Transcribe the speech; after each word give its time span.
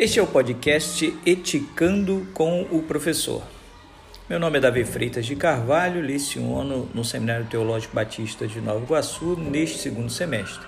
Este 0.00 0.18
é 0.18 0.22
o 0.22 0.26
podcast 0.26 1.14
Eticando 1.26 2.26
com 2.32 2.62
o 2.70 2.82
Professor. 2.82 3.42
Meu 4.30 4.40
nome 4.40 4.56
é 4.56 4.60
Davi 4.62 4.82
Freitas 4.82 5.26
de 5.26 5.36
Carvalho, 5.36 6.00
leciono 6.00 6.88
no 6.94 7.04
Seminário 7.04 7.44
Teológico 7.44 7.94
Batista 7.94 8.46
de 8.46 8.62
Nova 8.62 8.82
Iguaçu 8.82 9.36
neste 9.36 9.76
segundo 9.76 10.08
semestre. 10.08 10.66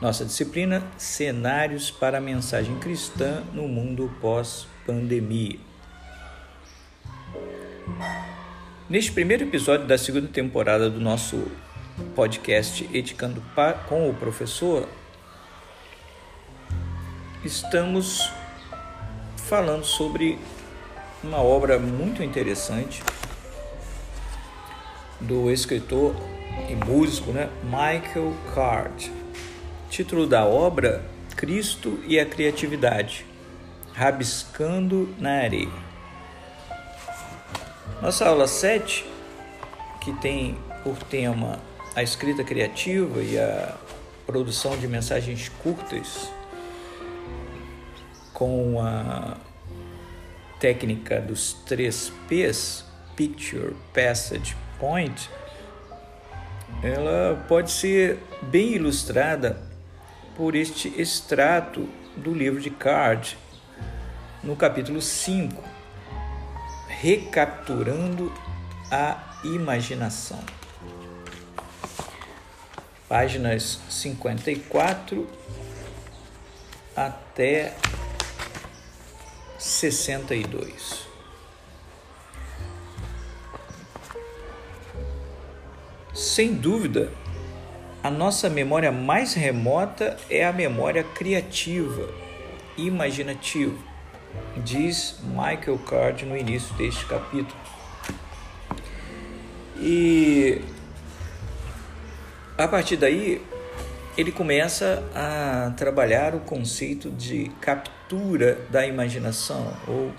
Nossa 0.00 0.24
disciplina: 0.24 0.82
Cenários 0.96 1.90
para 1.90 2.16
a 2.16 2.20
Mensagem 2.20 2.78
Cristã 2.78 3.42
no 3.52 3.68
Mundo 3.68 4.10
Pós-Pandemia. 4.22 5.58
Neste 8.88 9.12
primeiro 9.12 9.44
episódio 9.44 9.86
da 9.86 9.98
segunda 9.98 10.28
temporada 10.28 10.88
do 10.88 10.98
nosso 10.98 11.46
podcast 12.16 12.88
Eticando 12.90 13.42
com 13.86 14.08
o 14.08 14.14
Professor, 14.14 14.88
estamos 17.44 18.30
falando 19.36 19.84
sobre 19.84 20.38
uma 21.24 21.38
obra 21.38 21.78
muito 21.78 22.22
interessante 22.22 23.02
do 25.18 25.50
escritor 25.50 26.14
e 26.68 26.74
músico 26.74 27.32
né, 27.32 27.48
Michael 27.64 28.34
Card. 28.54 29.10
Título 29.88 30.26
da 30.26 30.44
obra: 30.44 31.02
Cristo 31.34 31.98
e 32.06 32.18
a 32.18 32.26
Criatividade 32.26 33.26
Rabiscando 33.94 35.14
na 35.18 35.42
Areia. 35.42 35.90
Nossa 38.02 38.28
aula 38.28 38.46
7, 38.46 39.04
que 40.00 40.12
tem 40.20 40.56
por 40.82 40.96
tema 41.04 41.58
a 41.94 42.02
escrita 42.02 42.44
criativa 42.44 43.20
e 43.22 43.38
a 43.38 43.74
produção 44.26 44.76
de 44.76 44.86
mensagens 44.86 45.50
curtas 45.62 46.30
com 48.40 48.80
a 48.80 49.36
técnica 50.58 51.20
dos 51.20 51.52
três 51.52 52.10
P's, 52.26 52.86
Picture, 53.14 53.76
Passage, 53.92 54.56
Point, 54.78 55.28
ela 56.82 57.44
pode 57.46 57.70
ser 57.70 58.18
bem 58.40 58.76
ilustrada 58.76 59.60
por 60.38 60.56
este 60.56 60.88
extrato 60.98 61.86
do 62.16 62.32
livro 62.32 62.62
de 62.62 62.70
Card, 62.70 63.36
no 64.42 64.56
capítulo 64.56 65.02
5, 65.02 65.62
Recapturando 66.88 68.32
a 68.90 69.38
Imaginação. 69.44 70.42
Páginas 73.06 73.80
54 73.90 75.28
até 76.96 77.74
62. 79.60 81.06
Sem 86.14 86.54
dúvida, 86.54 87.12
a 88.02 88.10
nossa 88.10 88.48
memória 88.48 88.90
mais 88.90 89.34
remota 89.34 90.16
é 90.30 90.46
a 90.46 90.52
memória 90.52 91.04
criativa, 91.04 92.08
imaginativa, 92.74 93.76
diz 94.64 95.20
Michael 95.24 95.78
Card 95.86 96.24
no 96.24 96.34
início 96.34 96.74
deste 96.76 97.04
capítulo. 97.04 97.60
E 99.76 100.62
a 102.56 102.66
partir 102.66 102.96
daí, 102.96 103.42
ele 104.16 104.32
começa 104.32 105.04
a 105.14 105.74
trabalhar 105.76 106.34
o 106.34 106.40
conceito 106.40 107.10
de 107.10 107.50
captura 107.60 107.99
da 108.70 108.86
imaginação 108.86 109.72
ou 109.86 110.12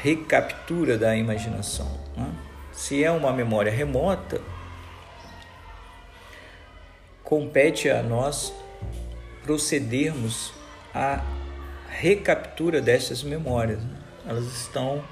recaptura 0.00 0.96
da 0.96 1.14
imaginação. 1.16 2.00
Né? 2.16 2.30
Se 2.72 3.04
é 3.04 3.10
uma 3.10 3.32
memória 3.32 3.70
remota, 3.70 4.40
compete 7.22 7.90
a 7.90 8.02
nós 8.02 8.52
procedermos 9.42 10.52
à 10.94 11.22
recaptura 11.88 12.80
dessas 12.80 13.22
memórias. 13.22 13.82
Né? 13.82 13.98
Elas 14.26 14.46
estão 14.46 15.04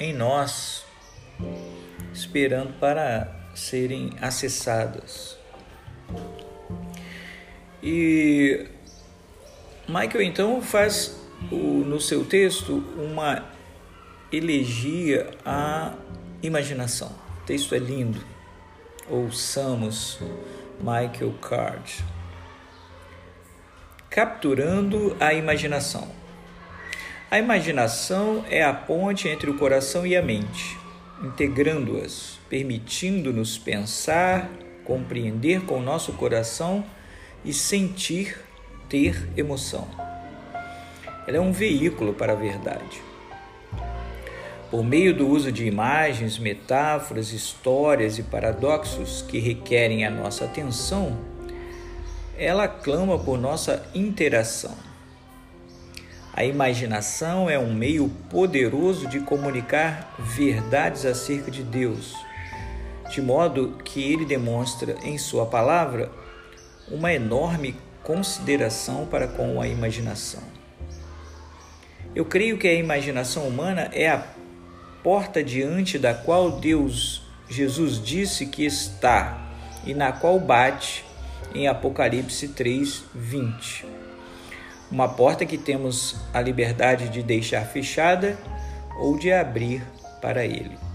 em 0.00 0.12
nós, 0.12 0.84
esperando 2.12 2.78
para 2.78 3.34
serem 3.54 4.12
acessadas. 4.20 5.38
E 7.82 8.66
Michael 9.88 10.22
então 10.22 10.60
faz 10.60 11.20
o, 11.50 11.56
no 11.56 12.00
seu 12.00 12.24
texto 12.24 12.82
uma 12.96 13.44
elegia 14.32 15.30
à 15.44 15.94
imaginação. 16.42 17.12
O 17.42 17.46
texto 17.46 17.74
é 17.74 17.78
lindo. 17.78 18.20
Ouçamos 19.08 20.18
Michael 20.80 21.34
Card. 21.40 22.04
Capturando 24.10 25.16
a 25.20 25.32
imaginação. 25.32 26.08
A 27.30 27.38
imaginação 27.38 28.44
é 28.48 28.64
a 28.64 28.72
ponte 28.72 29.28
entre 29.28 29.50
o 29.50 29.58
coração 29.58 30.06
e 30.06 30.16
a 30.16 30.22
mente, 30.22 30.78
integrando-as, 31.22 32.38
permitindo-nos 32.48 33.58
pensar, 33.58 34.48
compreender 34.84 35.62
com 35.62 35.78
o 35.78 35.82
nosso 35.82 36.12
coração 36.12 36.84
e 37.44 37.52
sentir, 37.52 38.38
ter 38.88 39.28
emoção. 39.36 39.86
Ela 41.26 41.38
é 41.38 41.40
um 41.40 41.52
veículo 41.52 42.14
para 42.14 42.32
a 42.32 42.36
verdade. 42.36 43.02
Por 44.70 44.84
meio 44.84 45.14
do 45.14 45.28
uso 45.28 45.52
de 45.52 45.66
imagens, 45.66 46.38
metáforas, 46.38 47.32
histórias 47.32 48.18
e 48.18 48.22
paradoxos 48.22 49.22
que 49.22 49.38
requerem 49.38 50.04
a 50.04 50.10
nossa 50.10 50.44
atenção, 50.44 51.18
ela 52.36 52.68
clama 52.68 53.18
por 53.18 53.38
nossa 53.38 53.88
interação. 53.94 54.74
A 56.32 56.44
imaginação 56.44 57.48
é 57.48 57.58
um 57.58 57.72
meio 57.72 58.10
poderoso 58.28 59.06
de 59.06 59.20
comunicar 59.20 60.14
verdades 60.18 61.06
acerca 61.06 61.50
de 61.50 61.62
Deus, 61.62 62.14
de 63.10 63.22
modo 63.22 63.78
que 63.82 64.12
ele 64.12 64.26
demonstra 64.26 64.96
em 65.02 65.16
Sua 65.16 65.46
palavra 65.46 66.10
uma 66.90 67.12
enorme 67.12 67.74
consideração 68.06 69.04
para 69.04 69.26
com 69.26 69.60
a 69.60 69.66
imaginação. 69.66 70.42
Eu 72.14 72.24
creio 72.24 72.56
que 72.56 72.68
a 72.68 72.72
imaginação 72.72 73.48
humana 73.48 73.90
é 73.92 74.08
a 74.08 74.24
porta 75.02 75.42
diante 75.42 75.98
da 75.98 76.14
qual 76.14 76.52
Deus, 76.52 77.22
Jesus 77.50 78.00
disse 78.00 78.46
que 78.46 78.64
está 78.64 79.50
e 79.84 79.92
na 79.92 80.12
qual 80.12 80.38
bate 80.38 81.04
em 81.52 81.66
Apocalipse 81.66 82.46
3, 82.48 83.02
20. 83.12 83.84
Uma 84.88 85.08
porta 85.08 85.44
que 85.44 85.58
temos 85.58 86.14
a 86.32 86.40
liberdade 86.40 87.08
de 87.08 87.24
deixar 87.24 87.62
fechada 87.66 88.38
ou 89.00 89.18
de 89.18 89.32
abrir 89.32 89.82
para 90.22 90.44
Ele. 90.44 90.85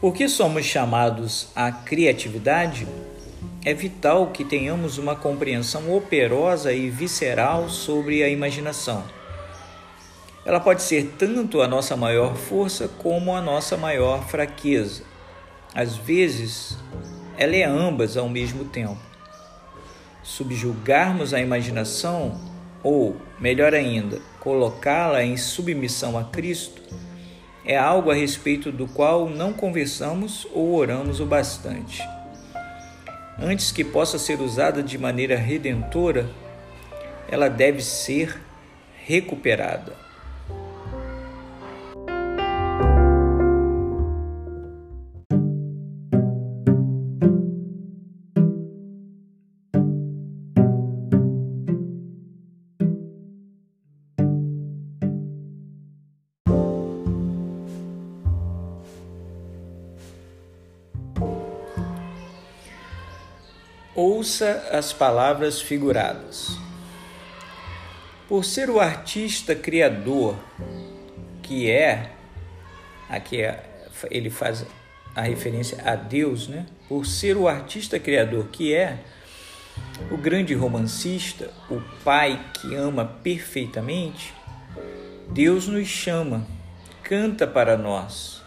Porque 0.00 0.28
somos 0.28 0.64
chamados 0.64 1.48
à 1.54 1.70
criatividade, 1.70 2.86
é 3.62 3.74
vital 3.74 4.28
que 4.28 4.46
tenhamos 4.46 4.96
uma 4.96 5.14
compreensão 5.14 5.94
operosa 5.94 6.72
e 6.72 6.88
visceral 6.88 7.68
sobre 7.68 8.22
a 8.22 8.28
imaginação. 8.30 9.04
Ela 10.42 10.58
pode 10.58 10.82
ser 10.82 11.16
tanto 11.18 11.60
a 11.60 11.68
nossa 11.68 11.98
maior 11.98 12.34
força 12.34 12.88
como 12.88 13.36
a 13.36 13.42
nossa 13.42 13.76
maior 13.76 14.26
fraqueza. 14.26 15.02
Às 15.74 15.96
vezes, 15.96 16.78
ela 17.36 17.54
é 17.54 17.64
ambas 17.64 18.16
ao 18.16 18.26
mesmo 18.26 18.64
tempo. 18.64 18.96
Subjugarmos 20.22 21.34
a 21.34 21.40
imaginação, 21.40 22.40
ou, 22.82 23.16
melhor 23.38 23.74
ainda, 23.74 24.18
colocá-la 24.40 25.22
em 25.22 25.36
submissão 25.36 26.16
a 26.16 26.24
Cristo, 26.24 26.80
é 27.64 27.76
algo 27.76 28.10
a 28.10 28.14
respeito 28.14 28.72
do 28.72 28.86
qual 28.86 29.28
não 29.28 29.52
conversamos 29.52 30.46
ou 30.52 30.74
oramos 30.74 31.20
o 31.20 31.26
bastante. 31.26 32.02
Antes 33.38 33.72
que 33.72 33.84
possa 33.84 34.18
ser 34.18 34.40
usada 34.40 34.82
de 34.82 34.98
maneira 34.98 35.36
redentora, 35.36 36.28
ela 37.28 37.48
deve 37.48 37.82
ser 37.82 38.40
recuperada. 39.06 40.09
Ouça 64.02 64.66
as 64.72 64.94
palavras 64.94 65.60
figuradas. 65.60 66.56
Por 68.26 68.46
ser 68.46 68.70
o 68.70 68.80
artista 68.80 69.54
criador 69.54 70.38
que 71.42 71.70
é, 71.70 72.10
aqui 73.10 73.42
é, 73.42 73.62
ele 74.10 74.30
faz 74.30 74.64
a 75.14 75.20
referência 75.20 75.82
a 75.84 75.96
Deus, 75.96 76.48
né? 76.48 76.64
Por 76.88 77.04
ser 77.04 77.36
o 77.36 77.46
artista 77.46 77.98
criador 78.00 78.46
que 78.46 78.74
é, 78.74 79.00
o 80.10 80.16
grande 80.16 80.54
romancista, 80.54 81.50
o 81.68 81.82
pai 82.02 82.40
que 82.54 82.74
ama 82.74 83.04
perfeitamente, 83.04 84.32
Deus 85.28 85.66
nos 85.66 85.88
chama, 85.88 86.46
canta 87.02 87.46
para 87.46 87.76
nós, 87.76 88.39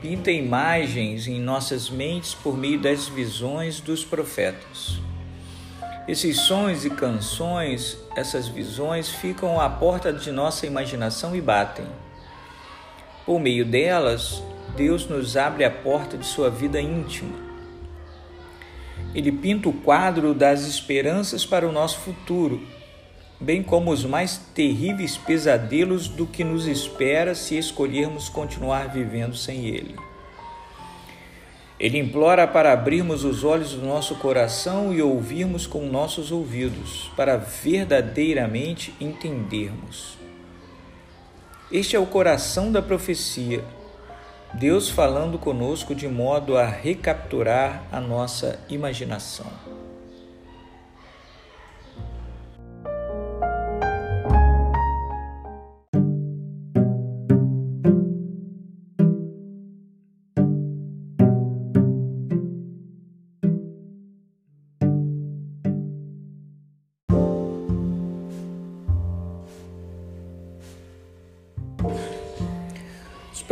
pinta 0.00 0.30
imagens 0.30 1.26
em 1.26 1.40
nossas 1.40 1.88
mentes 1.88 2.34
por 2.34 2.56
meio 2.56 2.78
das 2.78 3.08
visões 3.08 3.80
dos 3.80 4.04
profetas. 4.04 5.00
Esses 6.06 6.40
sons 6.40 6.84
e 6.84 6.90
canções, 6.90 7.98
essas 8.14 8.46
visões 8.46 9.08
ficam 9.08 9.60
à 9.60 9.68
porta 9.68 10.12
de 10.12 10.30
nossa 10.30 10.66
imaginação 10.66 11.34
e 11.34 11.40
batem. 11.40 11.86
Por 13.24 13.40
meio 13.40 13.64
delas, 13.64 14.42
Deus 14.76 15.08
nos 15.08 15.36
abre 15.36 15.64
a 15.64 15.70
porta 15.70 16.16
de 16.16 16.26
sua 16.26 16.50
vida 16.50 16.80
íntima. 16.80 17.36
Ele 19.14 19.32
pinta 19.32 19.68
o 19.68 19.72
quadro 19.72 20.34
das 20.34 20.66
esperanças 20.66 21.44
para 21.44 21.66
o 21.66 21.72
nosso 21.72 21.98
futuro, 21.98 22.60
bem 23.40 23.62
como 23.62 23.90
os 23.90 24.04
mais 24.04 24.38
terríveis 24.54 25.16
pesadelos 25.16 26.08
do 26.08 26.26
que 26.26 26.42
nos 26.42 26.66
espera 26.66 27.34
se 27.34 27.56
escolhermos 27.56 28.28
continuar 28.28 28.88
vivendo 28.88 29.36
sem 29.36 29.66
Ele. 29.66 29.94
Ele 31.78 31.98
implora 31.98 32.46
para 32.46 32.72
abrirmos 32.72 33.22
os 33.22 33.44
olhos 33.44 33.72
do 33.72 33.84
nosso 33.84 34.14
coração 34.14 34.94
e 34.94 35.02
ouvirmos 35.02 35.66
com 35.66 35.86
nossos 35.86 36.32
ouvidos, 36.32 37.10
para 37.14 37.36
verdadeiramente 37.36 38.94
entendermos. 38.98 40.16
Este 41.70 41.94
é 41.94 41.98
o 41.98 42.06
coração 42.06 42.72
da 42.72 42.80
profecia, 42.80 43.62
Deus 44.54 44.88
falando 44.88 45.38
conosco 45.38 45.94
de 45.94 46.08
modo 46.08 46.56
a 46.56 46.64
recapturar 46.64 47.82
a 47.92 48.00
nossa 48.00 48.58
imaginação. 48.70 49.46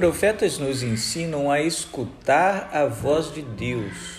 Profetas 0.05 0.59
nos 0.59 0.83
ensinam 0.83 1.51
a 1.51 1.62
escutar 1.62 2.69
a 2.75 2.85
voz 2.85 3.33
de 3.33 3.41
Deus. 3.41 4.19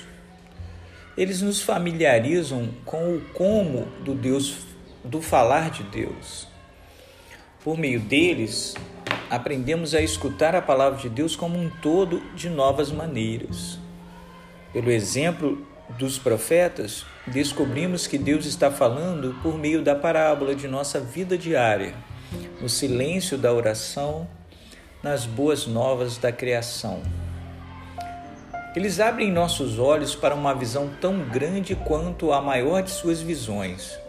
Eles 1.16 1.44
nos 1.44 1.62
familiarizam 1.62 2.70
com 2.84 3.16
o 3.16 3.22
como 3.36 3.86
do 4.04 4.16
Deus 4.16 4.66
do 5.04 5.22
falar 5.22 5.70
de 5.70 5.84
Deus. 5.84 6.48
Por 7.64 7.78
meio 7.78 8.00
deles, 8.00 8.74
aprendemos 9.30 9.94
a 9.94 10.02
escutar 10.02 10.56
a 10.56 10.62
palavra 10.62 11.00
de 11.00 11.08
Deus 11.08 11.36
como 11.36 11.56
um 11.56 11.70
todo 11.70 12.20
de 12.34 12.50
novas 12.50 12.92
maneiras. 12.92 13.78
Pelo 14.74 14.90
exemplo 14.90 15.68
dos 16.00 16.18
profetas, 16.18 17.06
descobrimos 17.28 18.08
que 18.08 18.18
Deus 18.18 18.48
está 18.48 18.72
falando 18.72 19.40
por 19.44 19.56
meio 19.56 19.84
da 19.84 19.94
parábola 19.94 20.56
de 20.56 20.68
nossa 20.68 21.00
vida 21.00 21.38
diária, 21.38 21.94
no 22.60 22.68
silêncio 22.68 23.38
da 23.38 23.54
oração 23.54 24.28
nas 25.06 25.24
boas 25.28 25.68
novas 25.68 26.18
da 26.18 26.32
criação. 26.32 27.00
Eles 28.76 29.00
abrem 29.00 29.32
nossos 29.32 29.78
olhos 29.78 30.16
para 30.16 30.34
uma 30.34 30.52
visão 30.56 30.90
tão 31.00 31.20
grande 31.30 31.76
quanto 31.76 32.34
a 32.34 32.42
maior 32.42 32.82
de 32.82 32.90
suas 32.90 33.22
visões, 33.22 34.00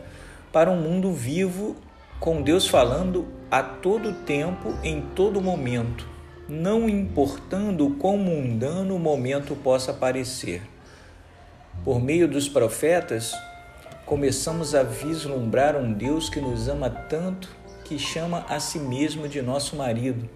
para 0.51 0.71
um 0.71 0.81
mundo 0.81 1.13
vivo 1.13 1.77
com 2.19 2.41
Deus 2.41 2.67
falando 2.67 3.29
a 3.51 3.63
todo 3.63 4.25
tempo, 4.25 4.75
em 4.83 5.03
todo 5.15 5.43
momento, 5.43 6.09
não 6.49 6.89
importando 6.89 7.91
quão 8.01 8.17
mundano 8.17 8.97
o 8.97 8.99
momento 8.99 9.55
possa 9.55 9.93
parecer. 9.93 10.63
Por 11.85 12.01
meio 12.01 12.27
dos 12.27 12.49
profetas, 12.49 13.35
começamos 14.07 14.75
a 14.75 14.83
vislumbrar 14.83 15.77
um 15.77 15.93
Deus 15.93 16.31
que 16.31 16.41
nos 16.41 16.69
ama 16.69 16.89
tanto 16.89 17.55
que 17.85 17.99
chama 17.99 18.47
a 18.49 18.59
si 18.59 18.79
mesmo 18.79 19.29
de 19.29 19.43
nosso 19.43 19.77
marido 19.77 20.27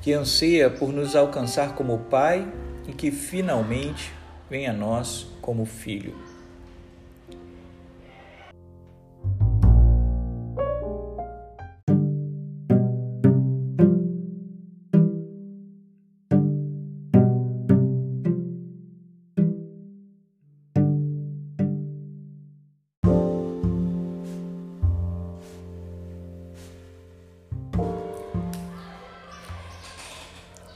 que 0.00 0.12
anseia 0.12 0.70
por 0.70 0.92
nos 0.92 1.16
alcançar 1.16 1.74
como 1.74 1.98
Pai 2.10 2.46
e 2.86 2.92
que 2.92 3.10
finalmente 3.10 4.12
vem 4.48 4.66
a 4.66 4.72
nós 4.72 5.26
como 5.40 5.64
Filho. 5.64 6.27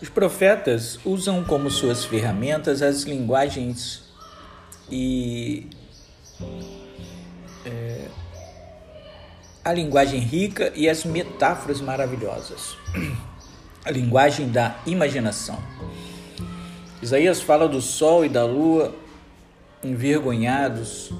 Os 0.02 0.08
profetas 0.08 0.98
usam 1.04 1.44
como 1.44 1.70
suas 1.70 2.04
ferramentas 2.04 2.82
as 2.82 3.04
linguagens 3.04 4.02
e 4.90 5.70
é, 7.64 8.08
a 9.64 9.72
linguagem 9.72 10.18
rica 10.18 10.72
e 10.74 10.88
as 10.88 11.04
metáforas 11.04 11.80
maravilhosas, 11.80 12.76
a 13.84 13.92
linguagem 13.92 14.48
da 14.48 14.76
imaginação. 14.86 15.56
Isaías 17.00 17.40
fala 17.40 17.68
do 17.68 17.80
sol 17.80 18.24
e 18.24 18.28
da 18.28 18.44
lua 18.44 18.92
envergonhados, 19.84 21.12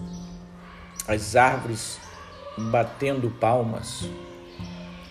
as 1.06 1.36
árvores 1.36 2.00
batendo 2.58 3.30
palmas. 3.30 4.08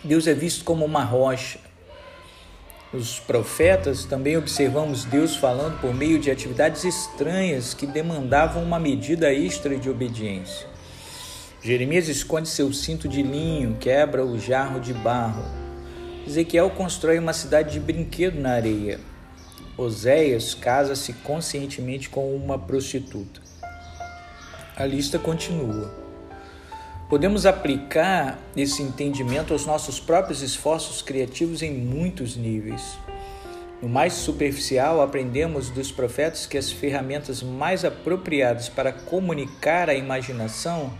Deus 0.03 0.27
é 0.27 0.33
visto 0.33 0.65
como 0.65 0.83
uma 0.83 1.05
rocha 1.05 1.70
os 2.93 3.19
profetas, 3.19 4.03
também 4.03 4.35
observamos 4.35 5.05
Deus 5.05 5.35
falando 5.35 5.79
por 5.79 5.93
meio 5.93 6.19
de 6.19 6.29
atividades 6.29 6.83
estranhas 6.83 7.73
que 7.73 7.87
demandavam 7.87 8.61
uma 8.61 8.79
medida 8.79 9.33
extra 9.33 9.77
de 9.77 9.89
obediência. 9.89 10.67
Jeremias 11.61 12.09
esconde 12.09 12.49
seu 12.49 12.73
cinto 12.73 13.07
de 13.07 13.21
linho, 13.21 13.77
quebra 13.79 14.25
o 14.25 14.37
jarro 14.37 14.79
de 14.79 14.93
barro. 14.93 15.45
Ezequiel 16.27 16.69
constrói 16.71 17.17
uma 17.17 17.33
cidade 17.33 17.73
de 17.73 17.79
brinquedo 17.79 18.39
na 18.39 18.53
areia. 18.53 18.99
Oséias 19.77 20.53
casa-se 20.53 21.13
conscientemente 21.13 22.09
com 22.09 22.35
uma 22.35 22.59
prostituta. 22.59 23.41
A 24.75 24.85
lista 24.85 25.17
continua. 25.17 26.00
Podemos 27.11 27.45
aplicar 27.45 28.39
esse 28.55 28.81
entendimento 28.81 29.51
aos 29.51 29.65
nossos 29.65 29.99
próprios 29.99 30.41
esforços 30.41 31.01
criativos 31.01 31.61
em 31.61 31.73
muitos 31.73 32.37
níveis. 32.37 32.97
No 33.81 33.89
mais 33.89 34.13
superficial, 34.13 35.01
aprendemos 35.01 35.69
dos 35.69 35.91
profetas 35.91 36.45
que 36.45 36.57
as 36.57 36.71
ferramentas 36.71 37.43
mais 37.43 37.83
apropriadas 37.83 38.69
para 38.69 38.93
comunicar 38.93 39.89
a 39.89 39.93
imaginação 39.93 40.93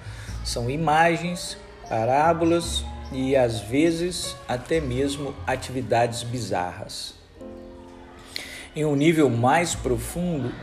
são 0.44 0.70
imagens, 0.70 1.58
parábolas 1.88 2.84
e, 3.13 3.34
às 3.38 3.62
vezes, 3.62 4.36
até 4.50 4.82
mesmo 4.82 5.34
atividades 5.48 6.24
bizarras. 6.24 7.13
Em 8.75 8.84
um 8.84 8.98
nível 8.98 9.30
mais 9.30 9.75
profundo, 9.75 10.53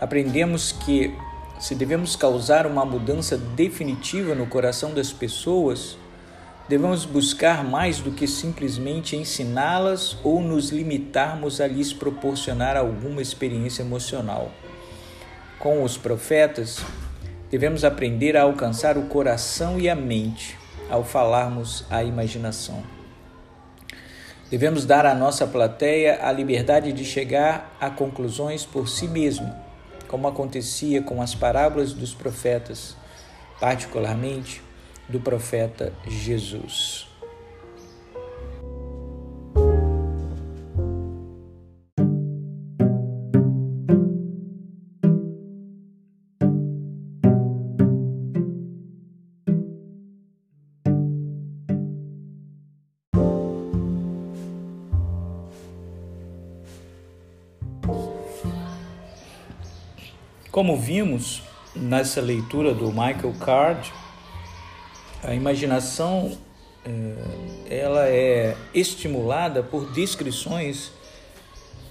aprendemos 0.00 0.72
que 0.72 1.14
se 1.62 1.76
devemos 1.76 2.16
causar 2.16 2.66
uma 2.66 2.84
mudança 2.84 3.38
definitiva 3.38 4.34
no 4.34 4.48
coração 4.48 4.92
das 4.92 5.12
pessoas, 5.12 5.96
devemos 6.68 7.04
buscar 7.04 7.62
mais 7.62 8.00
do 8.00 8.10
que 8.10 8.26
simplesmente 8.26 9.14
ensiná-las 9.14 10.16
ou 10.24 10.40
nos 10.40 10.70
limitarmos 10.70 11.60
a 11.60 11.68
lhes 11.68 11.92
proporcionar 11.92 12.76
alguma 12.76 13.22
experiência 13.22 13.82
emocional. 13.82 14.50
Com 15.60 15.84
os 15.84 15.96
profetas, 15.96 16.80
devemos 17.48 17.84
aprender 17.84 18.36
a 18.36 18.42
alcançar 18.42 18.98
o 18.98 19.02
coração 19.02 19.78
e 19.78 19.88
a 19.88 19.94
mente 19.94 20.58
ao 20.90 21.04
falarmos 21.04 21.84
a 21.88 22.02
imaginação. 22.02 22.82
Devemos 24.50 24.84
dar 24.84 25.06
à 25.06 25.14
nossa 25.14 25.46
plateia 25.46 26.26
a 26.26 26.32
liberdade 26.32 26.92
de 26.92 27.04
chegar 27.04 27.76
a 27.80 27.88
conclusões 27.88 28.66
por 28.66 28.88
si 28.88 29.06
mesmo 29.06 29.61
como 30.12 30.28
acontecia 30.28 31.02
com 31.02 31.22
as 31.22 31.34
parábolas 31.34 31.94
dos 31.94 32.12
profetas, 32.12 32.94
particularmente 33.58 34.60
do 35.08 35.18
profeta 35.18 35.90
Jesus. 36.06 37.11
Como 60.62 60.76
vimos 60.76 61.42
nessa 61.74 62.20
leitura 62.20 62.72
do 62.72 62.92
Michael 62.92 63.34
Card, 63.40 63.92
a 65.20 65.34
imaginação 65.34 66.38
eh, 66.84 67.16
ela 67.68 68.06
é 68.06 68.56
estimulada 68.72 69.60
por 69.60 69.90
descrições 69.90 70.92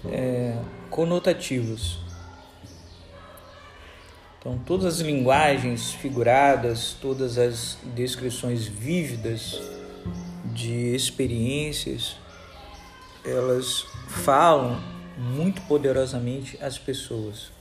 é, 0.05 0.57
conotativas. 0.89 1.97
Então, 4.39 4.57
todas 4.59 4.85
as 4.85 4.99
linguagens 5.01 5.91
figuradas, 5.91 6.95
todas 7.01 7.37
as 7.37 7.77
descrições 7.93 8.67
vívidas 8.67 9.61
de 10.45 10.95
experiências, 10.95 12.15
elas 13.25 13.85
falam 14.07 14.81
muito 15.17 15.61
poderosamente 15.63 16.57
às 16.63 16.77
pessoas. 16.77 17.51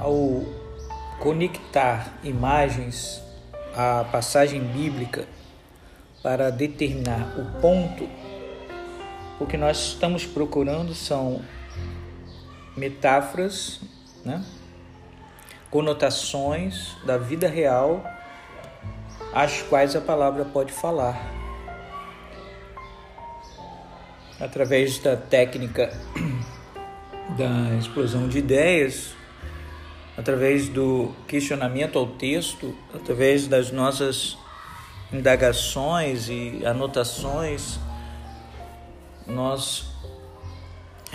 Ao 0.00 0.42
conectar 1.18 2.18
imagens 2.24 3.22
à 3.76 4.04
passagem 4.10 4.62
bíblica 4.62 5.26
para 6.22 6.50
determinar 6.50 7.34
o 7.38 7.60
ponto, 7.60 8.08
o 9.38 9.46
que 9.46 9.56
nós 9.56 9.78
estamos 9.78 10.24
procurando 10.24 10.94
são 10.94 11.42
metáforas, 12.76 13.80
né? 14.24 14.42
conotações 15.70 16.96
da 17.04 17.16
vida 17.16 17.48
real, 17.48 18.02
as 19.32 19.62
quais 19.62 19.94
a 19.94 20.00
palavra 20.00 20.44
pode 20.44 20.72
falar. 20.72 21.16
Através 24.40 24.98
da 24.98 25.16
técnica 25.16 25.92
da 27.36 27.76
explosão 27.78 28.26
de 28.26 28.38
ideias, 28.38 29.14
através 30.16 30.68
do 30.68 31.12
questionamento 31.26 31.98
ao 31.98 32.06
texto, 32.06 32.74
através 32.94 33.46
das 33.46 33.70
nossas 33.70 34.36
indagações 35.12 36.28
e 36.28 36.64
anotações, 36.64 37.78
nós 39.26 39.86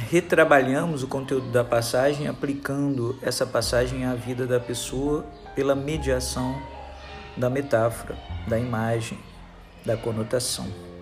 retrabalhamos 0.09 1.03
o 1.03 1.07
conteúdo 1.07 1.51
da 1.51 1.63
passagem, 1.63 2.27
aplicando 2.27 3.17
essa 3.21 3.45
passagem 3.45 4.05
à 4.05 4.13
vida 4.13 4.45
da 4.45 4.59
pessoa 4.59 5.25
pela 5.55 5.75
mediação 5.75 6.55
da 7.37 7.49
metáfora, 7.49 8.17
da 8.47 8.57
imagem, 8.57 9.17
da 9.85 9.95
conotação. 9.95 10.94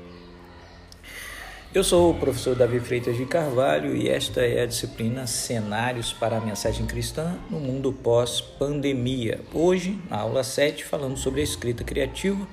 Eu 1.74 1.84
sou 1.84 2.12
o 2.12 2.14
professor 2.14 2.56
Davi 2.56 2.80
Freitas 2.80 3.18
de 3.18 3.26
Carvalho 3.26 3.96
e 3.96 4.08
esta 4.08 4.42
é 4.42 4.62
a 4.62 4.66
disciplina 4.68 5.26
Cenários 5.26 6.14
para 6.14 6.38
a 6.38 6.40
Mensagem 6.40 6.86
Cristã 6.86 7.36
no 7.50 7.60
Mundo 7.60 7.92
Pós-Pandemia. 7.92 9.40
Hoje, 9.52 10.00
na 10.08 10.20
aula 10.20 10.44
7, 10.44 10.86
falamos 10.86 11.22
sobre 11.22 11.42
a 11.42 11.44
escrita 11.44 11.84
criativa, 11.84 12.48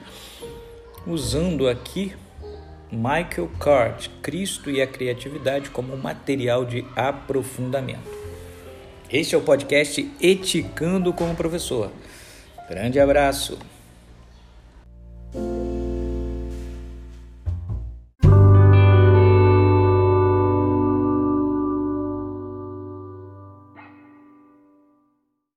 usando 1.07 1.69
aqui 1.69 2.15
Michael 2.91 3.51
Card, 3.61 4.09
Cristo 4.23 4.71
e 4.71 4.81
a 4.81 4.87
Criatividade 4.87 5.69
como 5.69 5.95
material 5.99 6.65
de 6.65 6.83
aprofundamento. 6.97 8.09
Este 9.13 9.35
é 9.35 9.39
o 9.39 9.43
podcast 9.43 10.11
Eticando 10.19 11.13
com 11.13 11.31
o 11.31 11.37
Professor. 11.37 11.93
Grande 12.71 12.99
abraço! 12.99 13.59